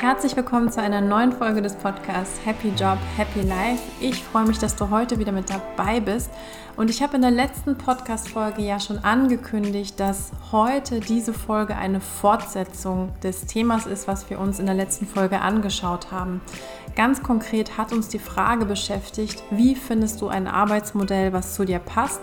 [0.00, 3.82] Herzlich willkommen zu einer neuen Folge des Podcasts Happy Job, Happy Life.
[4.00, 6.30] Ich freue mich, dass du heute wieder mit dabei bist.
[6.76, 12.00] Und ich habe in der letzten Podcast-Folge ja schon angekündigt, dass heute diese Folge eine
[12.00, 16.40] Fortsetzung des Themas ist, was wir uns in der letzten Folge angeschaut haben.
[16.94, 21.80] Ganz konkret hat uns die Frage beschäftigt, wie findest du ein Arbeitsmodell, was zu dir
[21.80, 22.20] passt?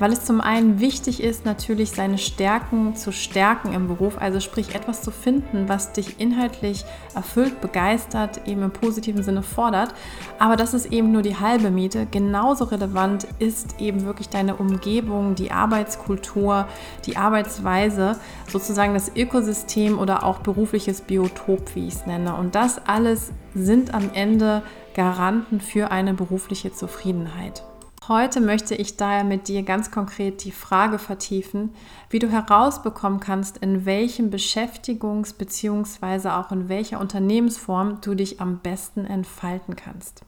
[0.00, 4.74] Weil es zum einen wichtig ist, natürlich seine Stärken zu stärken im Beruf, also sprich
[4.74, 9.94] etwas zu finden, was dich inhaltlich erfüllt, begeistert, eben im positiven Sinne fordert.
[10.38, 12.06] Aber das ist eben nur die halbe Miete.
[12.10, 16.66] Genauso relevant ist eben wirklich deine Umgebung, die Arbeitskultur,
[17.04, 22.34] die Arbeitsweise, sozusagen das Ökosystem oder auch berufliches Biotop, wie ich es nenne.
[22.34, 24.62] Und das alles sind am Ende
[24.94, 27.64] Garanten für eine berufliche Zufriedenheit.
[28.10, 31.72] Heute möchte ich daher mit dir ganz konkret die Frage vertiefen,
[32.08, 36.30] wie du herausbekommen kannst, in welchem Beschäftigungs- bzw.
[36.30, 40.24] auch in welcher Unternehmensform du dich am besten entfalten kannst.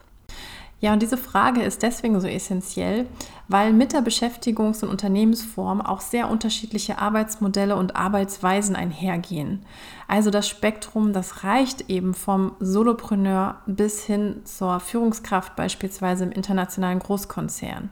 [0.83, 3.06] Ja, und diese Frage ist deswegen so essentiell,
[3.47, 9.64] weil mit der Beschäftigungs- und Unternehmensform auch sehr unterschiedliche Arbeitsmodelle und Arbeitsweisen einhergehen.
[10.08, 16.98] Also das Spektrum, das reicht eben vom Solopreneur bis hin zur Führungskraft beispielsweise im internationalen
[16.98, 17.88] Großkonzern.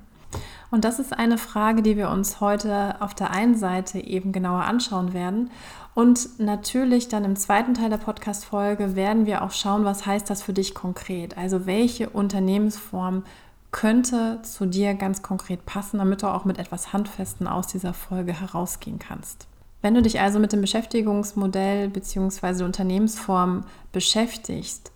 [0.70, 4.62] Und das ist eine Frage, die wir uns heute auf der einen Seite eben genauer
[4.62, 5.50] anschauen werden.
[5.94, 10.42] Und natürlich dann im zweiten Teil der Podcast-Folge werden wir auch schauen, was heißt das
[10.42, 11.36] für dich konkret?
[11.36, 13.24] Also welche Unternehmensform
[13.72, 18.32] könnte zu dir ganz konkret passen, damit du auch mit etwas Handfesten aus dieser Folge
[18.32, 19.46] herausgehen kannst.
[19.82, 22.64] Wenn du dich also mit dem Beschäftigungsmodell bzw.
[22.64, 24.92] Unternehmensform beschäftigst,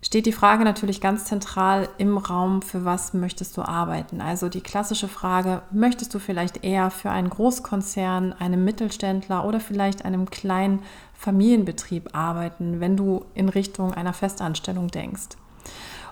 [0.00, 4.20] steht die Frage natürlich ganz zentral im Raum, für was möchtest du arbeiten.
[4.20, 10.04] Also die klassische Frage, möchtest du vielleicht eher für einen Großkonzern, einem Mittelständler oder vielleicht
[10.04, 10.82] einem kleinen
[11.14, 15.36] Familienbetrieb arbeiten, wenn du in Richtung einer Festanstellung denkst.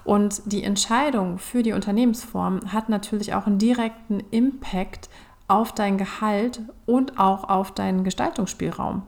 [0.05, 5.09] Und die Entscheidung für die Unternehmensform hat natürlich auch einen direkten Impact
[5.49, 9.03] auf dein Gehalt und auch auf deinen Gestaltungsspielraum.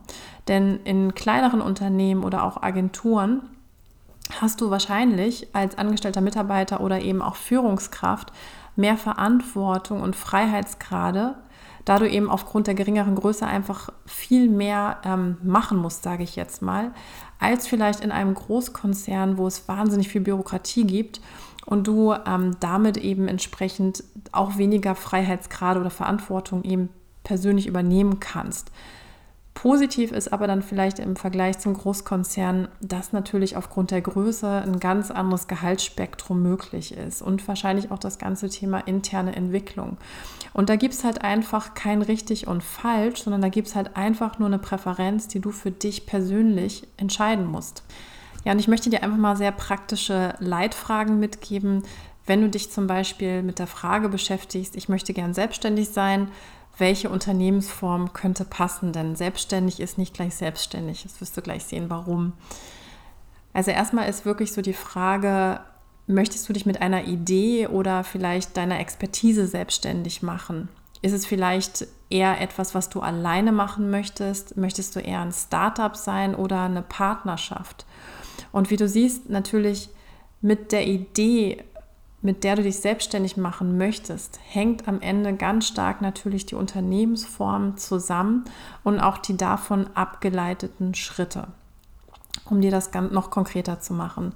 [0.47, 3.41] Denn in kleineren Unternehmen oder auch Agenturen
[4.39, 8.31] hast du wahrscheinlich als angestellter Mitarbeiter oder eben auch Führungskraft
[8.75, 11.35] mehr Verantwortung und Freiheitsgrade,
[11.85, 16.35] da du eben aufgrund der geringeren Größe einfach viel mehr ähm, machen musst, sage ich
[16.35, 16.91] jetzt mal,
[17.39, 21.19] als vielleicht in einem Großkonzern, wo es wahnsinnig viel Bürokratie gibt
[21.65, 26.89] und du ähm, damit eben entsprechend auch weniger Freiheitsgrade oder Verantwortung eben
[27.23, 28.71] persönlich übernehmen kannst.
[29.61, 34.79] Positiv ist aber dann vielleicht im Vergleich zum Großkonzern, dass natürlich aufgrund der Größe ein
[34.79, 39.97] ganz anderes Gehaltsspektrum möglich ist und wahrscheinlich auch das ganze Thema interne Entwicklung.
[40.53, 43.97] Und da gibt es halt einfach kein richtig und falsch, sondern da gibt es halt
[43.97, 47.83] einfach nur eine Präferenz, die du für dich persönlich entscheiden musst.
[48.45, 51.83] Ja, und ich möchte dir einfach mal sehr praktische Leitfragen mitgeben,
[52.25, 56.29] wenn du dich zum Beispiel mit der Frage beschäftigst, ich möchte gern selbstständig sein,
[56.79, 61.03] welche Unternehmensform könnte passen, denn selbstständig ist nicht gleich selbstständig.
[61.03, 62.33] Das wirst du gleich sehen, warum.
[63.53, 65.59] Also erstmal ist wirklich so die Frage,
[66.07, 70.69] möchtest du dich mit einer Idee oder vielleicht deiner Expertise selbstständig machen?
[71.01, 74.57] Ist es vielleicht eher etwas, was du alleine machen möchtest?
[74.57, 77.85] Möchtest du eher ein Startup sein oder eine Partnerschaft?
[78.51, 79.89] Und wie du siehst, natürlich
[80.41, 81.63] mit der Idee
[82.21, 87.77] mit der du dich selbstständig machen möchtest, hängt am Ende ganz stark natürlich die Unternehmensform
[87.77, 88.45] zusammen
[88.83, 91.47] und auch die davon abgeleiteten Schritte,
[92.45, 94.33] um dir das noch konkreter zu machen.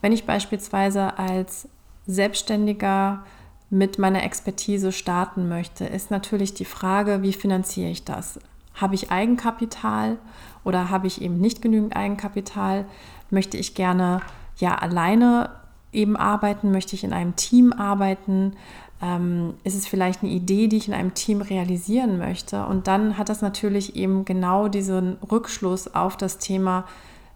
[0.00, 1.68] Wenn ich beispielsweise als
[2.06, 3.24] Selbstständiger
[3.68, 8.40] mit meiner Expertise starten möchte, ist natürlich die Frage, wie finanziere ich das?
[8.74, 10.16] Habe ich Eigenkapital
[10.64, 12.86] oder habe ich eben nicht genügend Eigenkapital?
[13.28, 14.20] Möchte ich gerne
[14.56, 15.50] ja alleine
[15.92, 16.70] eben arbeiten?
[16.70, 18.54] Möchte ich in einem Team arbeiten?
[19.00, 22.66] Ähm, ist es vielleicht eine Idee, die ich in einem Team realisieren möchte?
[22.66, 26.84] Und dann hat das natürlich eben genau diesen Rückschluss auf das Thema,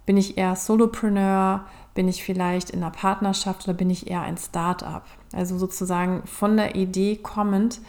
[0.05, 4.37] bin ich eher Solopreneur, bin ich vielleicht in einer Partnerschaft oder bin ich eher ein
[4.37, 5.05] Start-up?
[5.33, 7.81] Also sozusagen von der Idee kommend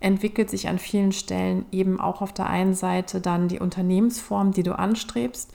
[0.00, 4.64] entwickelt sich an vielen Stellen eben auch auf der einen Seite dann die Unternehmensform, die
[4.64, 5.52] du anstrebst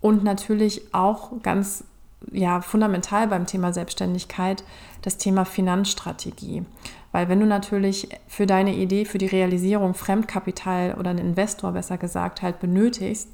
[0.00, 1.84] und natürlich auch ganz
[2.32, 4.64] ja fundamental beim Thema Selbstständigkeit
[5.02, 6.64] das Thema Finanzstrategie.
[7.12, 11.96] Weil wenn du natürlich für deine Idee, für die Realisierung Fremdkapital oder einen Investor besser
[11.98, 13.30] gesagt halt benötigst,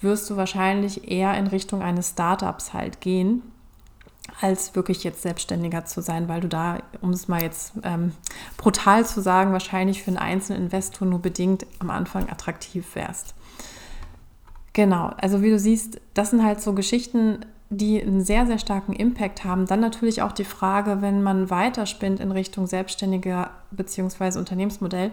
[0.00, 3.42] wirst du wahrscheinlich eher in Richtung eines Startups halt gehen,
[4.40, 8.12] als wirklich jetzt selbstständiger zu sein, weil du da, um es mal jetzt ähm,
[8.58, 13.34] brutal zu sagen, wahrscheinlich für einen einzelnen Investor nur bedingt am Anfang attraktiv wärst.
[14.74, 18.92] Genau, also wie du siehst, das sind halt so Geschichten, die einen sehr, sehr starken
[18.92, 19.66] Impact haben.
[19.66, 24.38] Dann natürlich auch die Frage, wenn man weiterspinnt in Richtung Selbstständiger bzw.
[24.38, 25.10] Unternehmensmodell,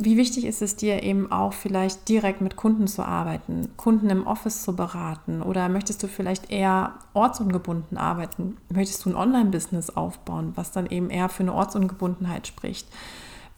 [0.00, 4.28] wie wichtig ist es dir eben auch vielleicht direkt mit Kunden zu arbeiten, Kunden im
[4.28, 8.58] Office zu beraten oder möchtest du vielleicht eher ortsungebunden arbeiten?
[8.72, 12.86] Möchtest du ein Online-Business aufbauen, was dann eben eher für eine Ortsungebundenheit spricht?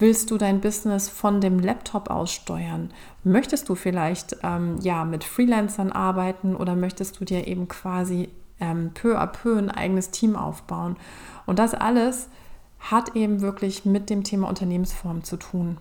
[0.00, 2.90] Willst du dein Business von dem Laptop aus steuern?
[3.22, 8.30] Möchtest du vielleicht ähm, ja mit Freelancern arbeiten oder möchtest du dir eben quasi
[8.60, 10.96] ähm, peu à peu ein eigenes Team aufbauen?
[11.44, 12.30] Und das alles
[12.78, 15.76] hat eben wirklich mit dem Thema Unternehmensform zu tun.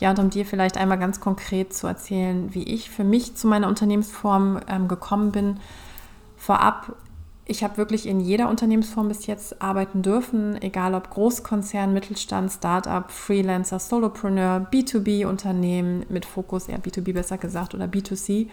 [0.00, 3.46] Ja, und um dir vielleicht einmal ganz konkret zu erzählen, wie ich für mich zu
[3.46, 5.60] meiner Unternehmensform ähm, gekommen bin.
[6.38, 6.96] Vorab
[7.50, 13.10] ich habe wirklich in jeder Unternehmensform bis jetzt arbeiten dürfen, egal ob Großkonzern, Mittelstand, Startup,
[13.10, 18.48] Freelancer, Solopreneur, B2B-Unternehmen mit Fokus eher B2B besser gesagt oder B2C.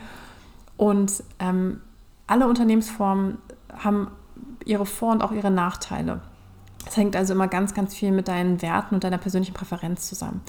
[0.78, 1.82] Und ähm,
[2.26, 3.38] alle Unternehmensformen
[3.78, 4.08] haben
[4.64, 6.22] ihre Vor- und auch ihre Nachteile.
[6.88, 10.40] Es hängt also immer ganz, ganz viel mit deinen Werten und deiner persönlichen Präferenz zusammen.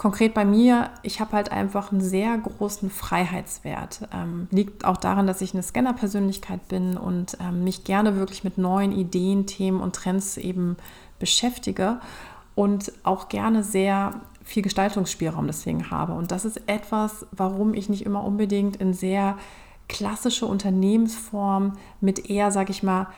[0.00, 4.08] Konkret bei mir, ich habe halt einfach einen sehr großen Freiheitswert.
[4.14, 8.56] Ähm, liegt auch daran, dass ich eine Scanner-Persönlichkeit bin und ähm, mich gerne wirklich mit
[8.56, 10.78] neuen Ideen, Themen und Trends eben
[11.18, 12.00] beschäftige
[12.54, 16.14] und auch gerne sehr viel Gestaltungsspielraum deswegen habe.
[16.14, 19.36] Und das ist etwas, warum ich nicht immer unbedingt in sehr
[19.86, 23.08] klassische Unternehmensform mit eher, sage ich mal,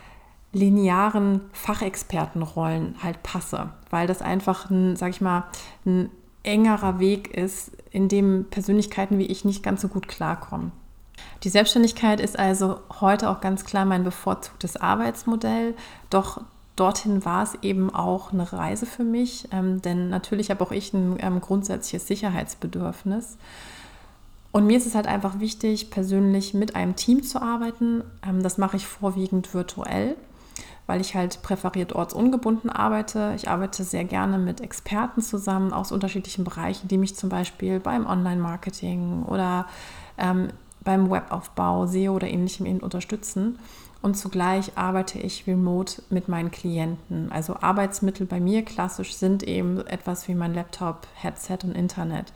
[0.53, 5.45] linearen Fachexpertenrollen halt passe, weil das einfach ein, sag ich mal,
[5.87, 6.11] ein
[6.43, 10.73] engerer Weg ist, in dem Persönlichkeiten wie ich nicht ganz so gut klarkommen.
[11.45, 15.75] Die Selbstständigkeit ist also heute auch ganz klar mein bevorzugtes Arbeitsmodell,
[16.11, 16.41] doch
[16.77, 20.93] dorthin war es eben auch eine Reise für mich, ähm, denn natürlich habe auch ich
[20.95, 23.37] ein ähm, grundsätzliches Sicherheitsbedürfnis.
[24.53, 28.05] Und mir ist es halt einfach wichtig, persönlich mit einem Team zu arbeiten.
[28.27, 30.17] Ähm, das mache ich vorwiegend virtuell
[30.87, 33.33] weil ich halt präferiert ortsungebunden arbeite.
[33.37, 38.07] Ich arbeite sehr gerne mit Experten zusammen aus unterschiedlichen Bereichen, die mich zum Beispiel beim
[38.07, 39.67] Online-Marketing oder
[40.19, 40.49] ähm,
[40.85, 43.59] beim Webaufbau, SEO oder ähnlichem eben unterstützen.
[44.03, 47.31] Und zugleich arbeite ich remote mit meinen Klienten.
[47.31, 52.33] Also Arbeitsmittel bei mir klassisch sind eben etwas wie mein Laptop, Headset und Internet.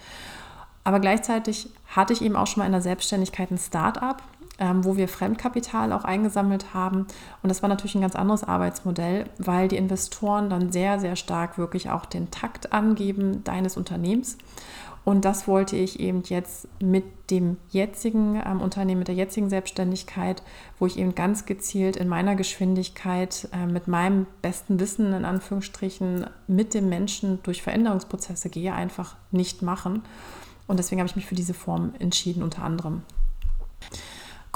[0.85, 4.23] Aber gleichzeitig hatte ich eben auch schon mal in der Selbstständigkeit ein Start-up
[4.59, 7.07] ähm, wo wir Fremdkapital auch eingesammelt haben.
[7.43, 11.59] Und das war natürlich ein ganz anderes Arbeitsmodell, weil die Investoren dann sehr, sehr stark
[11.59, 14.39] wirklich auch den Takt angeben deines Unternehmens.
[15.07, 20.43] Und das wollte ich eben jetzt mit dem jetzigen ähm, Unternehmen, mit der jetzigen Selbstständigkeit,
[20.81, 26.27] wo ich eben ganz gezielt in meiner Geschwindigkeit, äh, mit meinem besten Wissen in Anführungsstrichen,
[26.49, 30.03] mit dem Menschen durch Veränderungsprozesse gehe, einfach nicht machen.
[30.67, 33.03] Und deswegen habe ich mich für diese Form entschieden, unter anderem.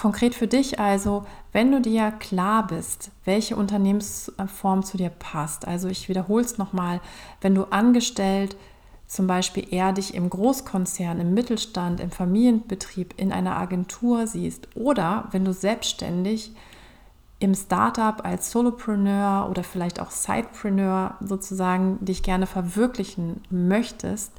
[0.00, 5.69] Konkret für dich also, wenn du dir klar bist, welche Unternehmensform zu dir passt.
[5.69, 7.02] Also ich wiederhole es nochmal,
[7.43, 8.56] wenn du angestellt
[9.06, 15.29] zum Beispiel eher dich im Großkonzern, im Mittelstand, im Familienbetrieb, in einer Agentur siehst oder
[15.32, 16.53] wenn du selbstständig
[17.38, 24.32] im Startup als Solopreneur oder vielleicht auch Sidepreneur sozusagen dich gerne verwirklichen möchtest,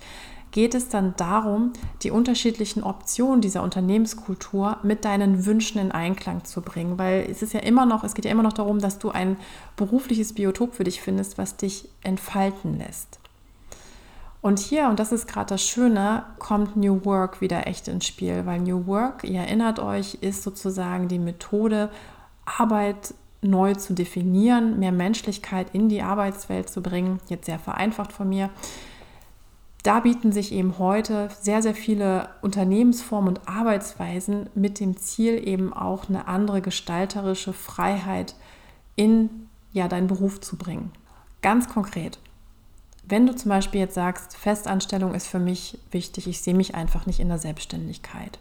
[0.51, 6.61] geht es dann darum, die unterschiedlichen Optionen dieser Unternehmenskultur mit deinen Wünschen in Einklang zu
[6.61, 6.97] bringen.
[6.97, 9.37] Weil es ist ja immer noch, es geht ja immer noch darum, dass du ein
[9.77, 13.19] berufliches Biotop für dich findest, was dich entfalten lässt.
[14.41, 18.45] Und hier, und das ist gerade das Schöne, kommt New Work wieder echt ins Spiel,
[18.45, 21.89] weil New Work, ihr erinnert euch, ist sozusagen die Methode,
[22.45, 27.19] Arbeit neu zu definieren, mehr Menschlichkeit in die Arbeitswelt zu bringen.
[27.27, 28.49] Jetzt sehr vereinfacht von mir
[29.83, 35.73] da bieten sich eben heute sehr, sehr viele Unternehmensformen und Arbeitsweisen mit dem Ziel eben
[35.73, 38.35] auch eine andere gestalterische Freiheit
[38.95, 40.91] in ja, deinen Beruf zu bringen.
[41.41, 42.19] Ganz konkret,
[43.03, 47.07] wenn du zum Beispiel jetzt sagst, Festanstellung ist für mich wichtig, ich sehe mich einfach
[47.07, 48.39] nicht in der Selbstständigkeit,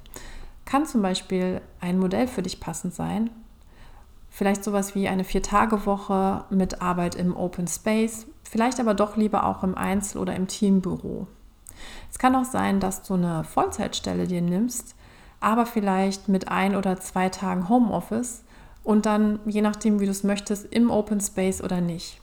[0.64, 3.30] kann zum Beispiel ein Modell für dich passend sein.
[4.30, 9.62] Vielleicht sowas wie eine Vier-Tage-Woche mit Arbeit im Open Space, vielleicht aber doch lieber auch
[9.64, 11.26] im Einzel- oder im Teambüro.
[12.10, 14.94] Es kann auch sein, dass du eine Vollzeitstelle dir nimmst,
[15.40, 18.44] aber vielleicht mit ein oder zwei Tagen Homeoffice
[18.84, 22.20] und dann, je nachdem, wie du es möchtest, im Open Space oder nicht.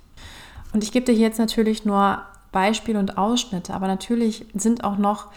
[0.74, 2.22] Und ich gebe dir jetzt natürlich nur
[2.52, 5.28] Beispiele und Ausschnitte, aber natürlich sind auch noch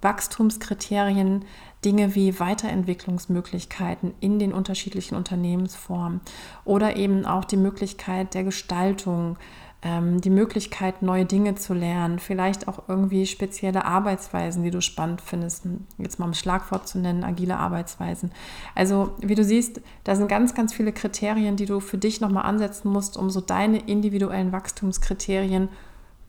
[0.00, 1.44] Wachstumskriterien
[1.84, 6.20] Dinge wie Weiterentwicklungsmöglichkeiten in den unterschiedlichen Unternehmensformen
[6.64, 9.36] oder eben auch die Möglichkeit der Gestaltung,
[9.82, 15.20] ähm, die Möglichkeit, neue Dinge zu lernen, vielleicht auch irgendwie spezielle Arbeitsweisen, die du spannend
[15.20, 15.64] findest,
[15.98, 18.30] jetzt mal ein Schlagwort zu nennen, agile Arbeitsweisen.
[18.76, 22.44] Also wie du siehst, da sind ganz, ganz viele Kriterien, die du für dich nochmal
[22.44, 25.68] ansetzen musst, um so deine individuellen Wachstumskriterien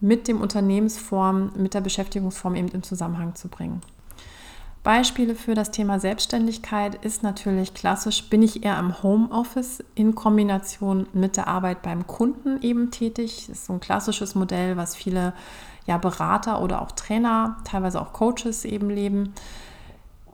[0.00, 3.80] mit dem Unternehmensform, mit der Beschäftigungsform eben in Zusammenhang zu bringen.
[4.84, 11.06] Beispiele für das Thema Selbstständigkeit ist natürlich klassisch, bin ich eher im Homeoffice in Kombination
[11.14, 13.46] mit der Arbeit beim Kunden eben tätig.
[13.48, 15.32] Das ist so ein klassisches Modell, was viele
[15.86, 19.32] ja, Berater oder auch Trainer, teilweise auch Coaches eben leben.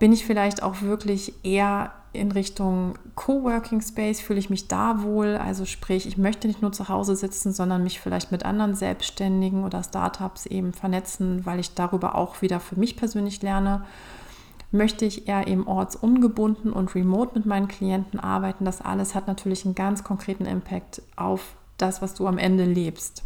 [0.00, 5.36] Bin ich vielleicht auch wirklich eher in Richtung Coworking Space, fühle ich mich da wohl?
[5.36, 9.62] Also sprich, ich möchte nicht nur zu Hause sitzen, sondern mich vielleicht mit anderen Selbstständigen
[9.62, 13.84] oder Startups eben vernetzen, weil ich darüber auch wieder für mich persönlich lerne
[14.72, 18.64] möchte ich eher eben ortsungebunden und remote mit meinen Klienten arbeiten.
[18.64, 23.24] Das alles hat natürlich einen ganz konkreten Impact auf das, was du am Ende lebst.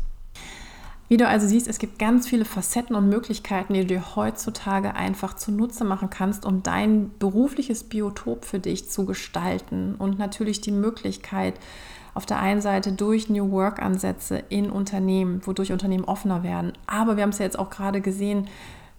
[1.09, 4.95] Wie du also siehst, es gibt ganz viele Facetten und Möglichkeiten, die du dir heutzutage
[4.95, 9.97] einfach zunutze machen kannst, um dein berufliches Biotop für dich zu gestalten.
[9.99, 11.61] Und natürlich die Möglichkeit,
[12.15, 16.73] auf der einen Seite durch New Work-Ansätze in Unternehmen, wodurch Unternehmen offener werden.
[16.87, 18.49] Aber wir haben es ja jetzt auch gerade gesehen,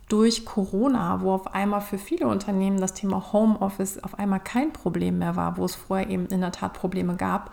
[0.08, 5.20] durch Corona, wo auf einmal für viele Unternehmen das Thema Homeoffice auf einmal kein Problem
[5.20, 7.52] mehr war, wo es vorher eben in der Tat Probleme gab.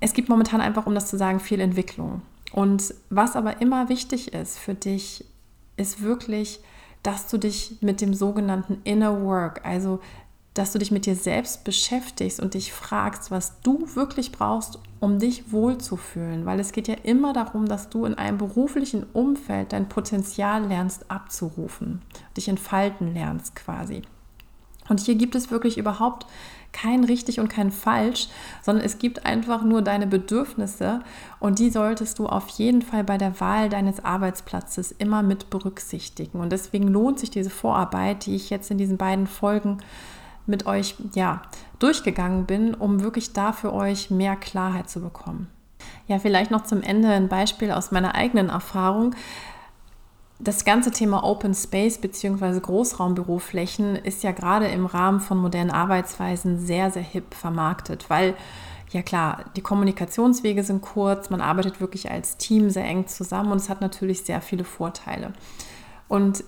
[0.00, 2.22] Es gibt momentan einfach, um das zu sagen, viel Entwicklung.
[2.52, 5.24] Und was aber immer wichtig ist für dich,
[5.76, 6.60] ist wirklich,
[7.02, 10.00] dass du dich mit dem sogenannten Inner Work, also
[10.54, 15.18] dass du dich mit dir selbst beschäftigst und dich fragst, was du wirklich brauchst, um
[15.18, 16.44] dich wohlzufühlen.
[16.44, 21.10] Weil es geht ja immer darum, dass du in einem beruflichen Umfeld dein Potenzial lernst
[21.10, 22.02] abzurufen,
[22.36, 24.02] dich entfalten lernst quasi.
[24.88, 26.26] Und hier gibt es wirklich überhaupt
[26.72, 28.28] kein richtig und kein falsch,
[28.62, 31.00] sondern es gibt einfach nur deine Bedürfnisse
[31.38, 36.40] und die solltest du auf jeden Fall bei der Wahl deines Arbeitsplatzes immer mit berücksichtigen.
[36.40, 39.78] Und deswegen lohnt sich diese Vorarbeit, die ich jetzt in diesen beiden Folgen
[40.46, 41.42] mit euch ja,
[41.78, 45.48] durchgegangen bin, um wirklich da für euch mehr Klarheit zu bekommen.
[46.06, 49.14] Ja, vielleicht noch zum Ende ein Beispiel aus meiner eigenen Erfahrung.
[50.38, 52.58] Das ganze Thema Open Space bzw.
[52.60, 58.34] Großraumbüroflächen ist ja gerade im Rahmen von modernen Arbeitsweisen sehr, sehr hip vermarktet, weil
[58.90, 63.58] ja klar, die Kommunikationswege sind kurz, man arbeitet wirklich als Team sehr eng zusammen und
[63.58, 65.32] es hat natürlich sehr viele Vorteile.
[66.08, 66.44] Und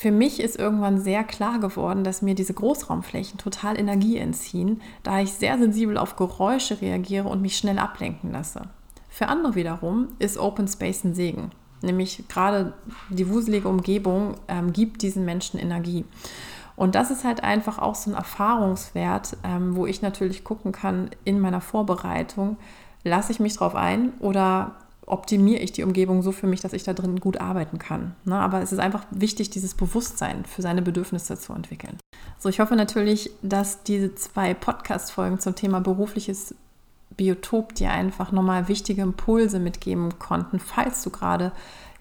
[0.00, 5.20] für mich ist irgendwann sehr klar geworden, dass mir diese Großraumflächen total Energie entziehen, da
[5.20, 8.62] ich sehr sensibel auf Geräusche reagiere und mich schnell ablenken lasse.
[9.10, 11.50] Für andere wiederum ist Open Space ein Segen.
[11.82, 12.72] Nämlich gerade
[13.10, 16.06] die wuselige Umgebung ähm, gibt diesen Menschen Energie.
[16.76, 21.10] Und das ist halt einfach auch so ein Erfahrungswert, ähm, wo ich natürlich gucken kann
[21.24, 22.56] in meiner Vorbereitung,
[23.04, 24.76] lasse ich mich drauf ein oder
[25.10, 28.14] optimiere ich die Umgebung so für mich, dass ich da drin gut arbeiten kann.
[28.24, 28.36] Ne?
[28.36, 31.98] Aber es ist einfach wichtig, dieses Bewusstsein für seine Bedürfnisse zu entwickeln.
[32.38, 36.54] So, ich hoffe natürlich, dass diese zwei Podcast-Folgen zum Thema berufliches
[37.16, 41.52] Biotop dir einfach nochmal wichtige Impulse mitgeben konnten, falls du gerade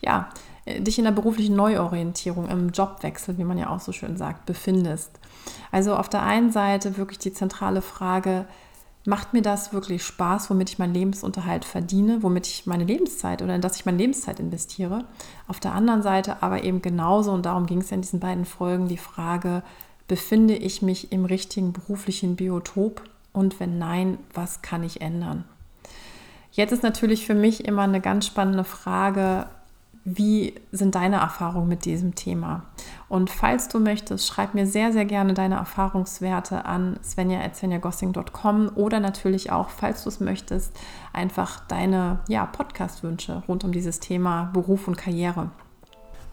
[0.01, 0.29] ja,
[0.77, 5.11] dich in der beruflichen Neuorientierung, im Jobwechsel, wie man ja auch so schön sagt, befindest.
[5.71, 8.45] Also auf der einen Seite wirklich die zentrale Frage,
[9.05, 13.55] macht mir das wirklich Spaß, womit ich meinen Lebensunterhalt verdiene, womit ich meine Lebenszeit oder
[13.55, 15.05] in das ich meine Lebenszeit investiere.
[15.47, 18.45] Auf der anderen Seite aber eben genauso, und darum ging es ja in diesen beiden
[18.45, 19.63] Folgen, die Frage,
[20.07, 23.03] befinde ich mich im richtigen beruflichen Biotop?
[23.31, 25.45] Und wenn nein, was kann ich ändern?
[26.51, 29.47] Jetzt ist natürlich für mich immer eine ganz spannende Frage,
[30.05, 32.63] wie sind deine Erfahrungen mit diesem Thema?
[33.09, 39.51] Und falls du möchtest, schreib mir sehr, sehr gerne deine Erfahrungswerte an svenja.svenjagossing.com oder natürlich
[39.51, 40.75] auch, falls du es möchtest,
[41.13, 45.51] einfach deine ja, Podcast-Wünsche rund um dieses Thema Beruf und Karriere.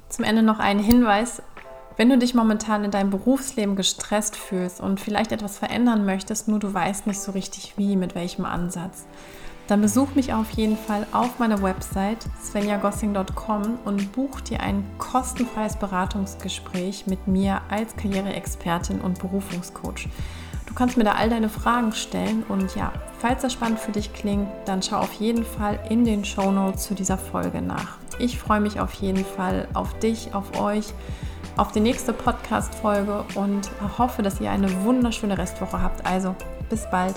[0.09, 1.43] Zum Ende noch ein Hinweis.
[1.97, 6.59] Wenn du dich momentan in deinem Berufsleben gestresst fühlst und vielleicht etwas verändern möchtest, nur
[6.59, 9.07] du weißt nicht so richtig wie, mit welchem Ansatz,
[9.67, 15.77] dann besuch mich auf jeden Fall auf meiner Website svenjagossing.com und buch dir ein kostenfreies
[15.77, 20.09] Beratungsgespräch mit mir als Karriereexpertin und Berufungscoach.
[20.67, 24.13] Du kannst mir da all deine Fragen stellen und ja, falls das spannend für dich
[24.13, 27.99] klingt, dann schau auf jeden Fall in den Show Notes zu dieser Folge nach.
[28.19, 30.93] Ich freue mich auf jeden Fall auf dich, auf euch,
[31.57, 36.05] auf die nächste Podcast-Folge und hoffe, dass ihr eine wunderschöne Restwoche habt.
[36.05, 36.35] Also
[36.69, 37.15] bis bald.